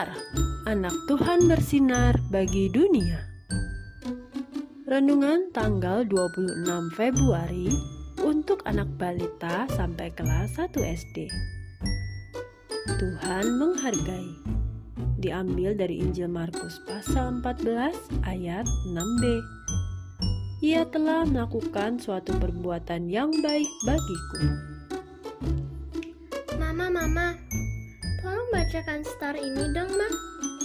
[0.00, 0.16] Star,
[0.64, 3.20] anak Tuhan bersinar bagi dunia.
[4.88, 6.64] Renungan tanggal 26
[6.96, 7.68] Februari
[8.24, 11.28] untuk anak balita sampai kelas 1 SD.
[12.96, 14.40] Tuhan menghargai.
[15.20, 18.64] Diambil dari Injil Markus pasal 14 ayat
[18.96, 19.24] 6b.
[20.64, 24.48] Ia telah melakukan suatu perbuatan yang baik bagiku.
[26.56, 27.36] Mama, mama,
[28.50, 30.08] bacakan star ini dong, Ma.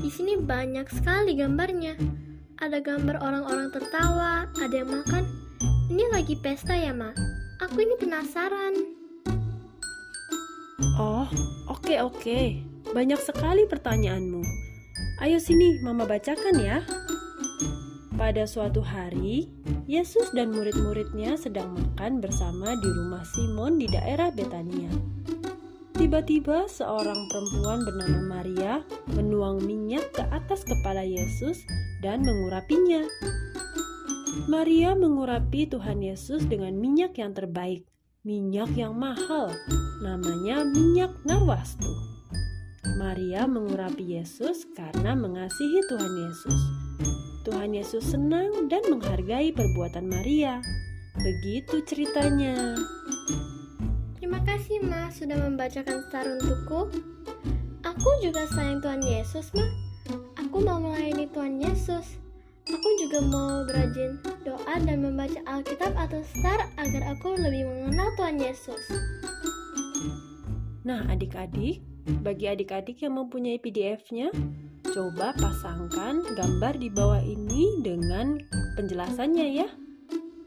[0.00, 1.96] Di sini banyak sekali gambarnya.
[2.56, 5.24] Ada gambar orang-orang tertawa, ada yang makan.
[5.92, 7.12] Ini lagi pesta ya, Ma?
[7.60, 8.74] Aku ini penasaran.
[10.96, 11.28] Oh,
[11.68, 12.40] oke oke.
[12.96, 14.40] Banyak sekali pertanyaanmu.
[15.20, 16.80] Ayo sini, Mama bacakan ya.
[18.16, 19.52] Pada suatu hari,
[19.84, 24.88] Yesus dan murid-muridnya sedang makan bersama di rumah Simon di daerah Betania.
[25.96, 28.84] Tiba-tiba seorang perempuan bernama Maria
[29.16, 31.64] menuang minyak ke atas kepala Yesus
[32.04, 33.00] dan mengurapinya.
[34.44, 37.88] Maria mengurapi Tuhan Yesus dengan minyak yang terbaik,
[38.28, 39.48] minyak yang mahal,
[40.04, 41.88] namanya minyak narwastu.
[43.00, 46.60] Maria mengurapi Yesus karena mengasihi Tuhan Yesus.
[47.48, 50.60] Tuhan Yesus senang dan menghargai perbuatan Maria.
[51.16, 52.76] Begitu ceritanya.
[54.76, 56.92] Kasih, Ma, sudah membacakan star untukku.
[57.80, 59.64] Aku juga sayang Tuhan Yesus, Ma.
[60.36, 62.20] Aku mau melayani Tuhan Yesus.
[62.68, 68.36] Aku juga mau berajin doa dan membaca Alkitab atau star agar aku lebih mengenal Tuhan
[68.36, 68.84] Yesus.
[70.84, 71.80] Nah, adik-adik,
[72.20, 74.28] bagi adik-adik yang mempunyai PDF-nya,
[74.92, 78.36] coba pasangkan gambar di bawah ini dengan
[78.76, 79.72] penjelasannya ya.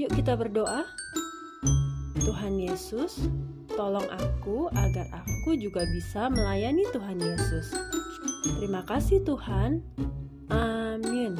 [0.00, 0.88] Yuk kita berdoa.
[2.24, 3.20] Tuhan Yesus,
[3.74, 7.74] Tolong aku agar aku juga bisa melayani Tuhan Yesus.
[8.62, 9.82] Terima kasih, Tuhan.
[10.46, 11.34] Amin.